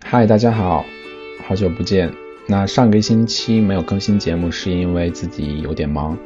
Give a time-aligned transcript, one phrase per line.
[0.00, 0.84] 嗨，大家好，
[1.46, 2.12] 好久不见。
[2.48, 6.18] 那上个星期没有更新节目，是因为自己有点忙，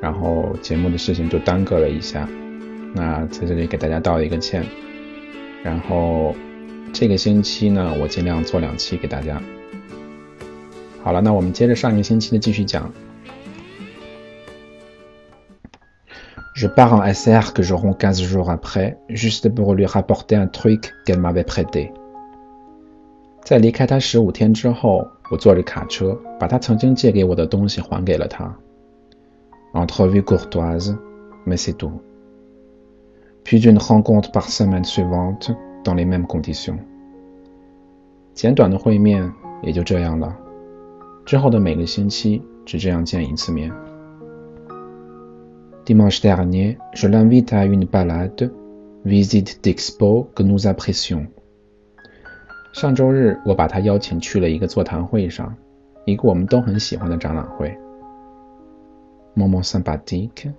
[0.00, 2.26] 然后节目的事情就耽搁了一下。
[2.94, 4.64] 那在这里给大家道一个歉。
[5.62, 6.34] 然后
[6.92, 9.42] 这个星期呢，我尽量做两期给大家。
[11.02, 12.90] 好了，那我们接着上一个星期的继续讲。
[16.55, 20.91] Je pars en SR que je rends quinze jours après, juste pour lui rapporter un truc
[21.05, 21.91] qu'elle m'avait prêté。
[23.43, 28.55] 在离开他十五天之后，我坐着卡车，把他曾经借给我的东西还给了他。
[29.73, 30.95] Entrevue courtoise,
[31.45, 32.01] mais c'est tout.
[33.43, 36.77] Puis une rencontre par semaine suivante dans les mêmes conditions。
[38.33, 40.35] 简短的会面也就这样了。
[41.25, 43.71] 之后的每个星期只这样见一次面。
[45.85, 48.51] Dimanche dernier, je l'invite à une balade,
[49.03, 51.27] visite d'expo que nous apprécions.
[52.73, 55.55] 上周日，我把他邀请去了一个座谈会上，
[56.05, 57.77] 一个我们都很喜欢的展览会。
[59.35, 60.49] Moment sympathique,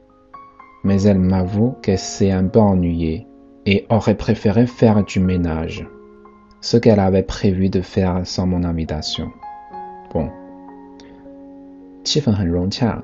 [0.83, 3.27] mais elle m'avoue qu'elle s'est un peu ennuyée
[3.65, 5.87] et aurait préféré faire du ménage,
[6.61, 9.31] ce qu'elle avait prévu de faire sans mon invitation.
[10.13, 10.29] Bon，
[12.05, 13.03] 气氛很融洽，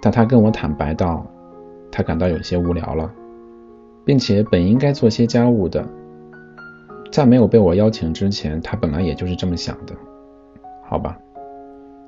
[0.00, 1.26] 但他跟我坦白道。
[1.95, 3.13] 他感到有些无聊了，
[4.03, 5.87] 并且本应该做些家务的，
[7.11, 9.93] 在没有被我邀请之前，他本来也就是这么想的。
[10.83, 11.19] 好吧。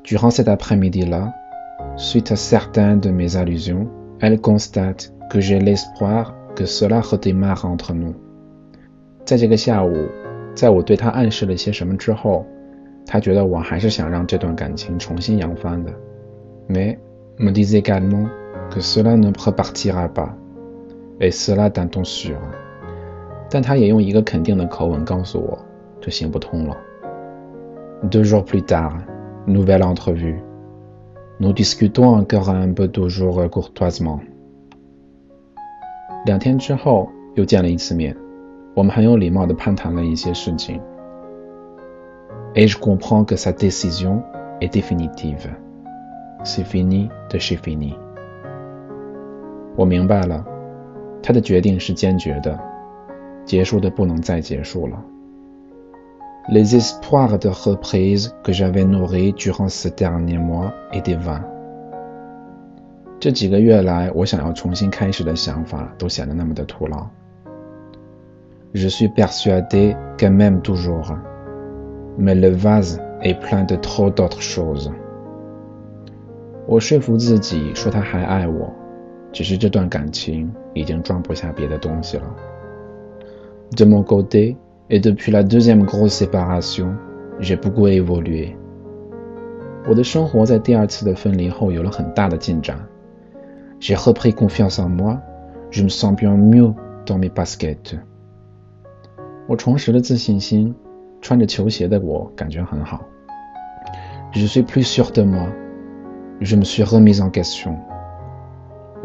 [0.04, 1.32] Durant cet après-midi-là,
[1.98, 3.88] suite à certaines de mes allusions,
[4.20, 8.16] elle constate que j'ai l'espoir que cela redémarre entre nous。
[9.24, 10.08] 在这个下午，
[10.56, 12.44] 在我对他暗示了些什么之后，
[13.06, 15.92] 他觉得我还是想让这段感情重新扬帆的。
[16.68, 16.98] Mais
[17.38, 18.28] me disait également
[18.71, 20.35] que cela ne repartira pas,
[21.21, 22.37] et cela d'un ton sûr.
[23.51, 25.59] 但他也用一个肯定的口吻告诉我，
[26.01, 26.77] 这行不通了。
[28.09, 28.93] Deux jours plus tard,
[29.47, 30.41] nouvelle entrevue.
[31.39, 34.21] Nous discutons encore un peu toujours courtoisement.
[36.27, 38.17] 两天之后又见了一次面，
[38.75, 40.81] 我们很有礼貌地攀谈了一些事情。
[42.55, 44.23] Et je comprends que sa décision
[44.61, 45.49] est définitive.
[46.45, 47.95] C'est fini de chez fini.
[49.76, 50.46] 我明白了，
[51.22, 52.58] 他的决定是坚决的，
[53.46, 55.04] 结束的不能再结束了。
[56.50, 61.44] Les espoirs de reprise que j'avais nourris durant ces derniers mois étaient vains。
[63.20, 67.08] 这几个月来，我想要重新开始的想法都显得那么的徒劳。
[68.74, 71.18] Je suis persuadé qu'elle m'aime toujours,
[72.20, 74.92] mais le vase est plein de trop d'autres choses。
[76.68, 78.85] 我说服自己说他还爱我。
[79.36, 82.24] 只是这段感情已经装不下别的东西了。
[83.76, 84.56] De mon côté,
[84.90, 86.96] et depuis la deuxième grosse séparation,
[87.42, 88.56] j'ai beaucoup évolué。
[89.86, 92.80] 我的生活在第二次的分离后有了很大的进展。
[93.82, 95.20] J'ai repris confiance en moi,
[95.70, 96.74] je me sens bien mieux
[97.06, 98.00] dans mes baskets。
[99.48, 100.74] 我重拾了自信心，
[101.20, 103.02] 穿着球鞋的我感觉很好。
[104.32, 105.50] Je suis plus sûr de moi,
[106.40, 107.76] je me suis remise en question。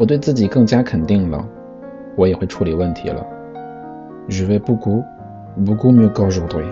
[0.01, 1.47] 我对自己更加肯定了，
[2.15, 3.23] 我也会处理问题了。
[4.27, 5.03] Je vais beaucoup,
[5.63, 6.65] beaucoup mieux qu'aujourd'hui。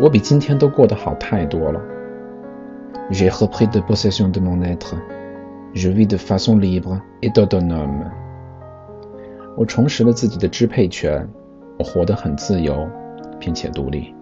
[0.00, 1.80] 我比今天都过得好太多了。
[3.12, 4.96] J'ai repris de possession de mon être.
[5.72, 8.10] Je vis de façon libre et autonome。
[9.56, 11.28] 我重拾了自己的支配权，
[11.78, 12.88] 我活得很自由，
[13.38, 14.12] 并且独立。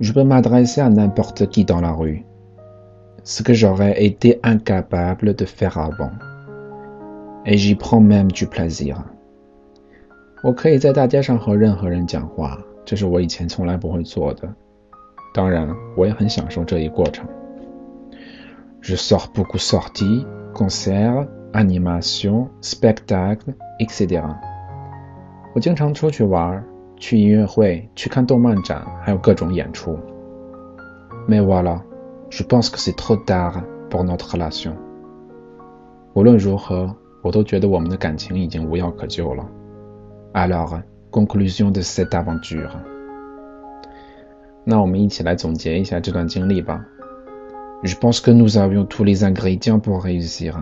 [0.00, 2.24] Je peux m'adresser à n'importe qui dans la rue。
[3.23, 6.11] ce que j'aurais été incapable de faire avant.
[7.45, 8.95] Et j'y prends même du plaisir.
[10.43, 14.53] 我可以在大街上和任何人讲话，这是我以前从来不会做的。
[15.33, 17.27] 当然，我也很享受这一过程。
[18.81, 24.23] Je sors beaucoup sorties, concerts, animations, spectacles, etc.
[25.53, 26.63] 我经常出去玩，
[26.95, 29.97] 去音乐会，去看动漫展，还有各种演出。
[31.27, 31.81] Mais voilà.
[32.29, 34.73] Je pense que c'est trop tard pour notre relation。
[36.13, 39.45] 无论如何，我都觉得我们的感情已经无药可救了。
[40.33, 42.69] Alors, conclusion de cette aventure。
[44.63, 46.85] 那我们一起来总结一下这段经历吧。
[47.83, 50.53] Je pense que nous avions tous les ingrédients pour réussir。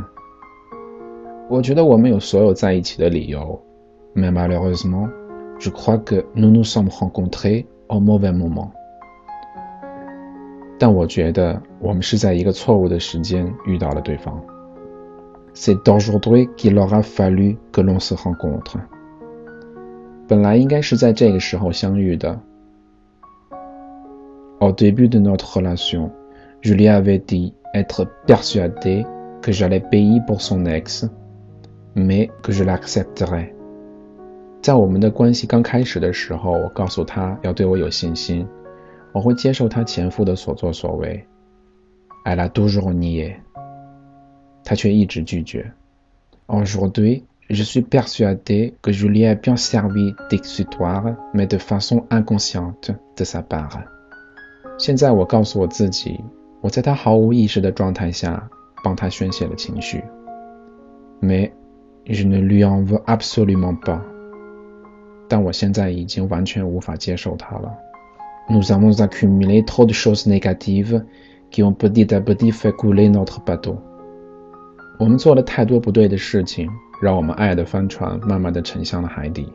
[1.49, 3.59] 我觉得我们有所有在一起的理由。
[4.15, 5.09] Mais malheureusement,
[5.59, 8.71] je crois que nous nous sommes rencontrés au mauvais moment。
[10.82, 14.42] 但我觉得我们是在一个错误的时间遇到了对方。
[15.54, 18.80] C'est aujourd'hui qu'il aura fallu que l'on se rencontre。
[20.26, 22.36] 本来应该是在这个时候相遇的。
[24.58, 26.10] Au début de notre relation,
[26.62, 29.06] je lui avais dit être persuadé
[29.40, 31.08] que j'allais payer pour son ex,
[31.94, 33.52] mais que je l'accepterais。
[34.60, 38.44] 在我们的关系刚开始的时候，我告诉他要对我有信心，
[39.12, 41.26] 我会接受他前夫的所作所为。
[42.24, 43.36] Elle a toujours nié。
[44.64, 45.72] 他却一直拒绝。
[46.46, 53.24] Aujourd'hui, je suis persuadé que je lui ai bien servi d'exutoire, mais de façon inconsciente de
[53.24, 53.82] sa part。
[54.78, 56.20] 现在我告诉我自己，
[56.60, 58.48] 我在他毫无意识的状态下
[58.84, 60.02] 帮他宣泄了情绪。
[61.20, 61.50] Mais
[62.06, 64.00] je ne lui en veux absolument pas。
[65.28, 67.76] 但我现在已经完全无法接受他了。
[68.49, 71.03] Nous avons accumulé trop de choses négatives
[71.51, 73.77] qui ont petit à petit fait couler notre bateau。
[74.99, 76.69] 我们做了太多不对的事情，
[77.01, 79.51] 让我们爱的帆船慢慢的沉向了海底。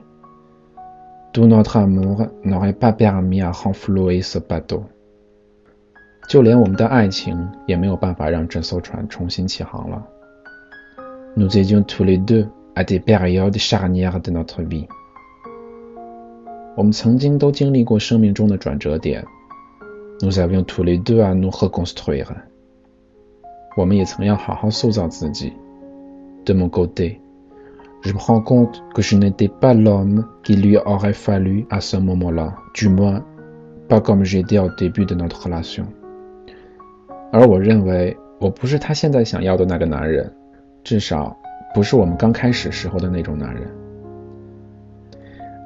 [1.32, 4.82] Tout notre amour n'aurait pas permis à renflouer ce bateau。
[6.28, 10.06] 就连我们的爱情也没有办法让这艘船重新起航了。
[11.34, 14.86] Nous étions tous les deux à des périodes charnières de notre vie。
[16.77, 19.25] 我们曾经都经历过生命中的转折点。
[20.19, 22.27] Nous avions tous les deux à nous reconstruire。
[23.75, 25.53] 我们也曾要好好塑造自己。
[26.45, 27.19] De mon côté,
[28.03, 31.97] je me rends compte que je n'étais pas l'homme qu'il lui aurait fallu à ce
[31.97, 33.23] moment-là, du moins
[33.89, 35.85] pas comme j'étais au début de notre relation.
[37.31, 40.31] 而我认为我不是他现在想要的那个男人，
[40.83, 41.35] 至少
[41.73, 43.63] 不是我们刚开始时候的那种男人。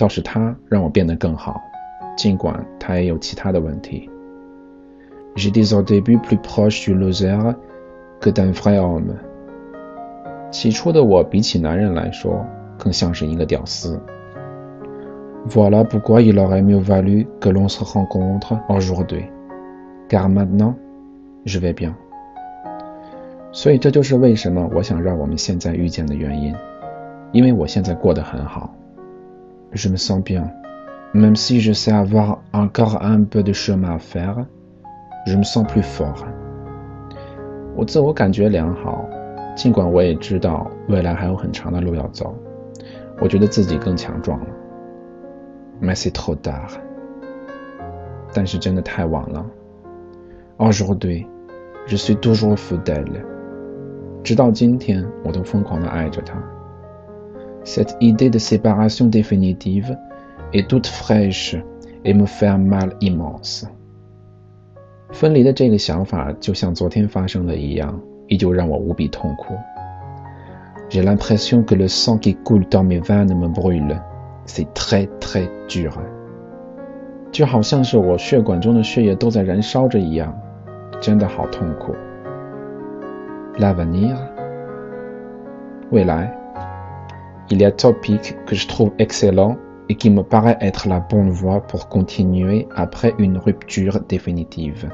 [0.00, 1.60] 倒是他让我变得更好，
[2.16, 4.08] 尽管他也有其他的问题。
[5.36, 7.54] J'étais au début plus proche du loser
[8.18, 9.12] que d'un vrai homme。
[10.50, 12.46] 起初的我比起男人来说，
[12.78, 14.00] 更像是一个屌丝。
[15.50, 19.26] Voilà pourquoi il aurait mieux valu que l'on se rencontre aujourd'hui,
[20.08, 20.74] car maintenant
[21.44, 21.92] je vais bien。
[23.52, 26.54] 所以这就是为什么我想让我们现在遇见的原因，
[27.32, 28.74] 因为我现在过得很好。
[29.72, 30.50] Je me sens bien,
[31.14, 34.46] même si je sais avoir encore un peu de chemin à faire.
[35.26, 36.26] Je me sens plus fort。
[37.76, 39.08] 我自我感觉良好，
[39.54, 42.34] 尽管我也知道未来还有很长的路要走。
[43.20, 44.46] 我觉得自己更强壮了。
[45.80, 46.72] Mais c'est trop tard。
[48.32, 49.46] 但是真的太晚了。
[50.58, 51.26] Aujourd'hui,
[51.86, 53.22] je suis toujours fou d'elle。
[54.22, 56.34] 直到今天，我都疯狂的爱着她。
[57.63, 59.97] Cette idée de séparation définitive
[60.53, 61.55] est toute fraîche
[62.03, 63.65] et me fait un mal immense。
[65.11, 69.55] 分离的这个想法就像昨天发生的一样，依旧让我无比痛苦。
[70.89, 73.99] J'ai l'impression que le sang qui coule dans mes veines me brûle.
[74.45, 75.91] C'est très très dur.
[77.31, 80.33] 就好像是我血管中的血液都在燃烧着一样，
[81.01, 81.95] 真的好痛苦。
[83.57, 84.15] L'avenir，
[85.89, 86.38] 未来。
[87.49, 89.57] Il y a topic que je trouve excellent
[89.89, 94.89] et qui me paraît être la bonne voie pour continuer après une rupture définitive.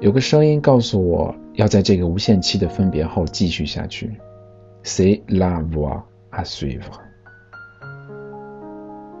[0.00, 4.20] 有个声音告诉我要在这个无限期的分别后继续下去。
[4.82, 7.00] C'est la voie à suivre.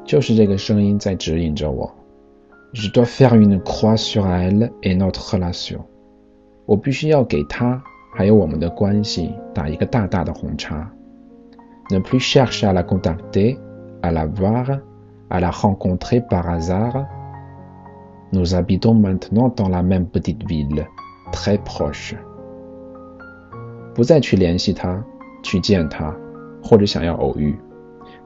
[0.04, 1.90] 就是这个声音在指引着我。
[2.74, 5.80] Je dois faire une croix sur elle et notre relation.
[6.66, 10.89] 我必须要给她 还有我们的关系打一个大大的红叉。
[11.91, 13.57] Ne plus chercher à la contacter,
[14.01, 14.79] à la voir,
[15.29, 17.05] à la rencontrer par hasard.
[18.31, 20.85] Nous habitons maintenant dans la même petite ville,
[21.31, 22.15] très proche.
[23.95, 25.03] 不再去联系他，
[25.41, 26.15] 去见他，
[26.63, 27.57] 或者想要偶遇，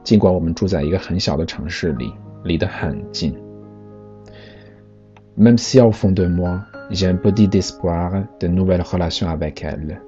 [0.02, 2.12] 尽管我们住在一个很小的城市里，
[2.44, 3.34] 离得很近。
[5.38, 10.01] Même si au fond de moi, j'ai un petit espoir de nouvelles relations avec elle,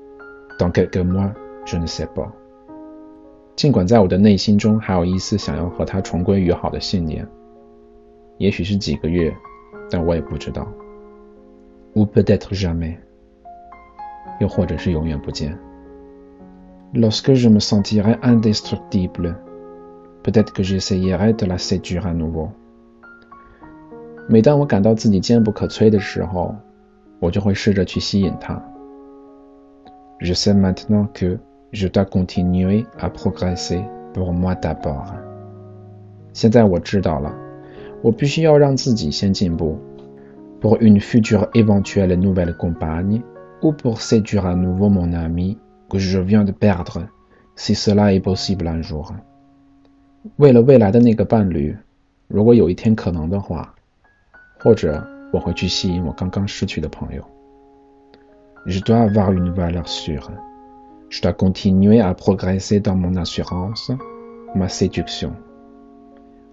[0.59, 1.33] dans quelques mois,
[1.65, 2.31] je ne sais pas。
[3.55, 7.27] 尽管在我的内心中还有一丝想要和他重归于好的信念，
[8.37, 9.31] 也许是几个月，
[9.89, 10.67] 但我也不知道。
[11.93, 12.97] Ou peut-être jamais，
[14.39, 15.57] 又或者是永远不见。
[16.93, 19.35] Lorsque je me sentirai indestructible,
[20.23, 22.51] peut-être que j'essayerai de la séduire à nouveau。
[24.28, 26.54] 每当我感到自己坚不可摧的时候，
[27.20, 28.60] 我就会试着去吸引她。
[30.18, 31.38] Je sais maintenant que
[31.72, 35.14] je dois continuer à progresser pour moi d'abord。
[36.32, 37.32] 现在我知道了，
[38.02, 39.78] 我必须要让自己先进步
[40.60, 43.22] ，pour une future éventuelle nouvelle compagne
[43.62, 45.56] ou pour séduire à nouveau mon ami
[45.88, 47.06] que je viens de perdre,
[47.54, 49.14] si cela est possible un jour。
[50.36, 51.76] 为了未来的那个伴侣，
[52.26, 53.75] 如果有一天可能的话，
[54.66, 55.00] 或者
[55.32, 57.22] 我会去吸引我刚刚失去的朋友。
[58.66, 60.28] Je dois avoir une valeur sûre.
[61.08, 63.96] Je dois continuer à progresser dans mon assurance,
[64.56, 65.30] ma séduction.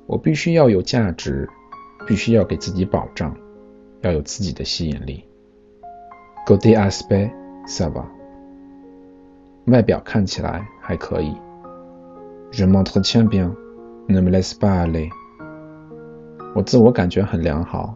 [0.06, 1.50] 我必须要有价值，
[2.06, 3.36] 必须要给自己保障，
[4.02, 5.26] 要有自己的吸引力。
[6.46, 7.32] Côté aspect,
[7.66, 8.06] ça va.
[9.66, 11.34] 外表看起来还可以。
[12.52, 13.56] Je m'entretiens bien,
[14.08, 15.10] ne me laisse pas aller.
[16.54, 17.96] 我自我感觉很良好，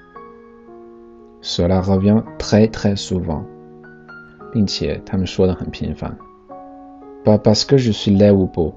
[1.40, 3.44] Cela revient très très souvent，
[4.52, 6.16] 并且他们说的很频繁。
[7.24, 8.74] Pas parce que je suis laid ou beau,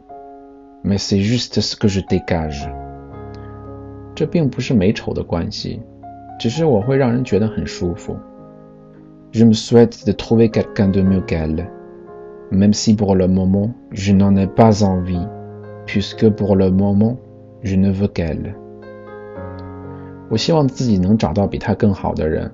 [0.84, 2.70] mais c'est juste ce que je dégage。
[4.16, 5.82] 这并不是美丑的关系，
[6.40, 8.18] 只是我会让人觉得很舒服。
[9.32, 11.70] Je me souhaite de trouver quelqu'un de mieux qu'elle,
[12.52, 15.28] même si pour le moment je n'en ai pas envie,
[15.86, 17.18] puisque pour le moment
[17.64, 18.56] je ne veux qu'elle。
[20.29, 22.51] 我希望自己能找到比他更好的人，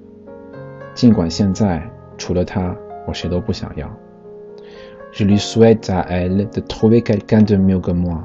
[0.94, 1.82] 尽管现在
[2.18, 3.88] 除了他，我谁都不想要。
[5.12, 8.24] Je lui souhaite à elle de trouver quelqu'un de mieux que moi。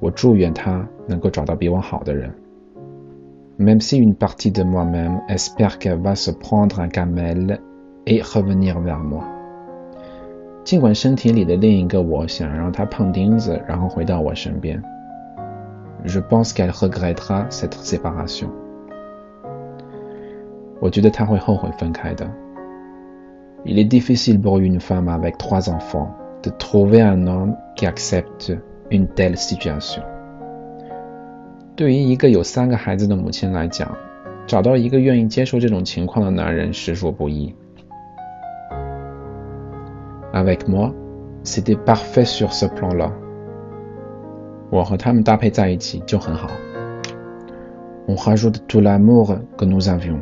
[0.00, 2.30] 我祝愿他能够找到比我好的人。
[3.58, 7.58] Même si une partie de moi-même espère qu'elle va se prendre un camel
[8.06, 9.22] et revenir vers moi。
[10.64, 14.82] 尽管身体里的另一个我想让他碰钉子，然后回到我身边。
[16.03, 18.49] Je pense qu'elle regrettera cette séparation.
[20.79, 22.27] 我觉得她会后悔分开的。
[23.63, 28.55] Il est difficile pour une femme avec trois enfants de trouver un homme qui accepte
[28.91, 30.03] une telle situation.
[31.75, 33.89] 对于一个有三个孩子的母亲来讲，
[34.45, 37.55] 找到一个愿意接受这种情况的男人实属不易。
[40.33, 40.93] Avec moi,
[41.43, 43.11] c'était parfait sur ce plan-là.
[44.70, 46.48] 我和他们搭配在一起就很好。
[48.06, 50.20] On rajoute tout l'amour que nous avions,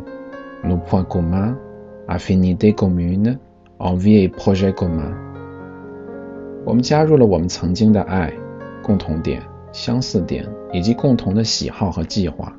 [0.64, 1.56] nos points communs,
[2.06, 3.38] affinités communes,
[3.78, 5.14] envies et projets communs。
[6.64, 8.32] 我们加入了我们曾经的爱、
[8.82, 12.52] 共同点、相似点以及共同的喜好和计划。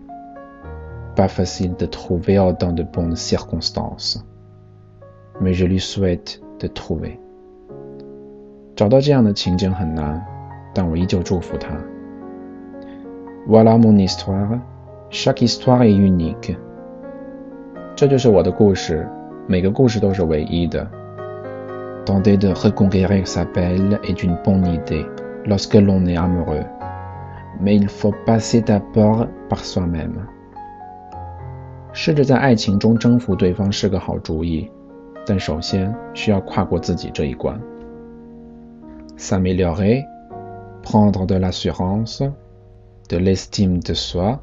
[1.15, 4.19] Pas facile de trouver dans de bonnes circonstances,
[5.41, 7.17] mais je lui souhaite de trouver。
[8.75, 10.38] 找到这样的情景很难。
[10.79, 11.75] 但我依旧祝福他。
[13.45, 14.61] Voilà mon histoire.
[15.09, 16.55] Chaque histoire est unique.
[17.97, 19.05] 这就是我的故事，
[19.45, 20.89] 每个故事都是唯一的。
[22.05, 25.05] Tenter de reconquérir sa belle est une bonne idée
[25.45, 26.63] lorsque l'on est amoureux,
[27.59, 30.13] mais il faut passer d'abord par soi-même.
[31.91, 34.71] 试着在爱情中征服对方是个好主意，
[35.25, 37.59] 但首先需要跨过自己这一关。
[39.17, 40.05] S'améliorer
[40.82, 42.22] prendre de l'assurance,
[43.08, 44.42] de l'estime de soi,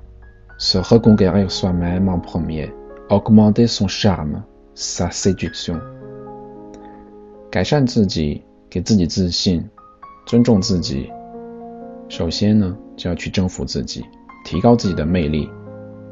[0.58, 2.74] se reconquérir soi-même en premier,
[3.10, 4.44] augmenter son charme,
[4.74, 5.80] sa séduction.
[7.50, 9.68] 改善自己，给自己自信，
[10.26, 11.12] 尊重自己。
[12.08, 14.06] 首先呢，就要去征服自己，
[14.46, 15.50] 提高自己的魅力、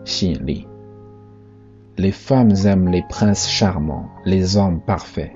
[0.03, 0.67] 吸引力。
[1.95, 5.31] Les femmes aiment les princes charmants, les hommes parfaits.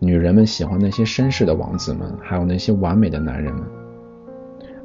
[0.00, 3.64] 女人们喜欢那些绅士的王子们，还有那些完美的男人们。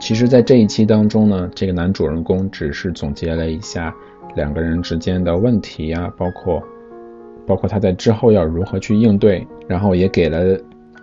[0.00, 3.94] 其实，在这一期当中呢，这个男主人公只是总结了一下
[4.36, 6.62] 两个人之间的问题啊，包括
[7.46, 10.58] 包括他在之后要如何去应对，然后也给了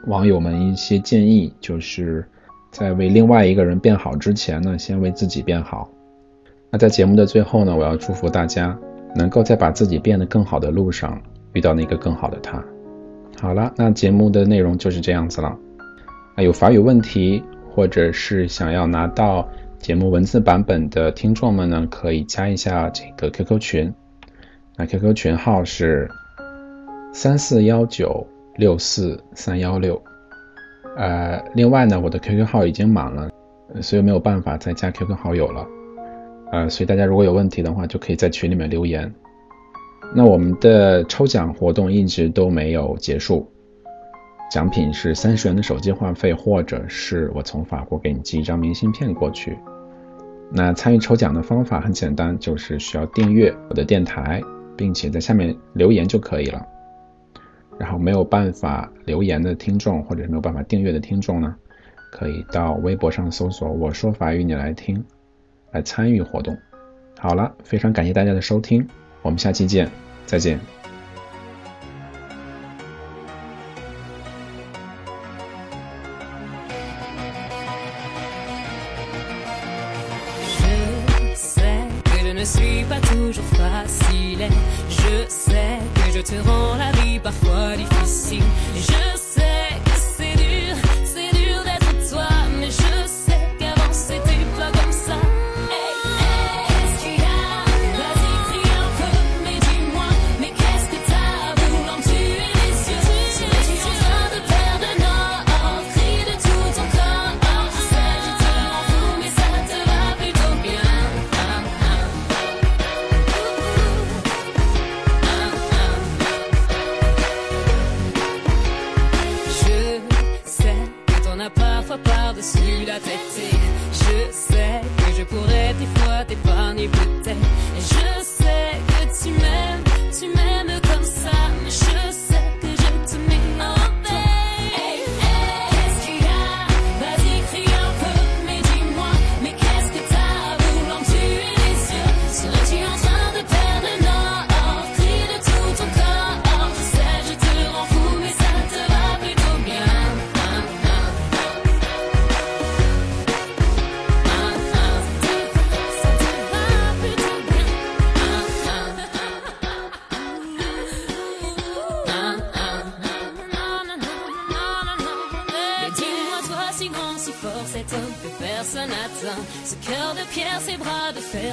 [0.08, 2.26] 网友们一些建议，就是
[2.72, 5.90] 在为另外一个人变好之前呢，先为自己变好。
[6.72, 8.78] 那在节目的最后呢，我要祝福大家
[9.16, 11.22] 能够在把自己变得更好的路上
[11.54, 12.64] 遇到那个更好的他。
[13.42, 15.58] 好了，那节目的内容就是这样子了。
[16.36, 17.42] 啊，有法语问题
[17.76, 19.46] 或者是想要拿到
[19.80, 23.94] 节目文字版本的听众们呢，可以加一下这个 QQ 群。
[24.78, 26.10] 那 QQ 群号是
[27.14, 30.02] 三四幺九六四三幺六。
[30.96, 33.30] 呃，另外呢，我的 QQ 号已经满了，
[33.82, 35.68] 所以没有办法再加 QQ 好友了。
[36.54, 39.14] 呃，所以大家如果有问题的话，就可以在群里面留言。
[40.14, 43.52] 那我们的抽奖活动一直都没有结束。
[44.50, 49.58] 奖品是三十元的手机话费，或者是我从法国给你寄一张明信片过去。
[50.52, 54.42] 那参与抽奖的方法很简单，就是需要订阅我的电台，
[54.78, 56.66] 并且在下面留言就可以了。
[57.78, 61.54] 然后没有办法留言的听众，或者是没有办法订阅的听众呢，
[62.12, 65.04] 可以到微博上搜索“我说法语你来听”，
[65.74, 66.56] 来参与活动。
[67.20, 68.88] 好了，非常感谢大家的收听，
[69.24, 69.90] 我们下期见，
[70.26, 70.95] 再见。
[84.88, 88.44] Je sais que je te rends la vie parfois difficile.
[88.76, 89.25] Je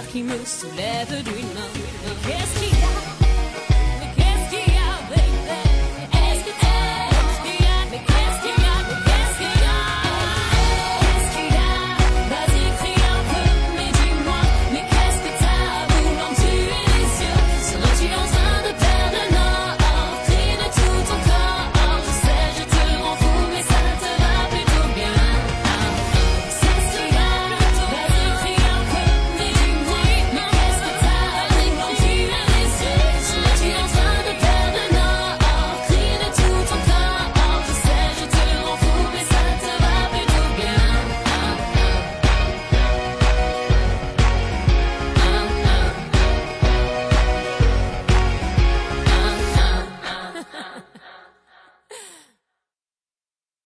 [0.03, 1.82] fer qui me soulèvent d'une main.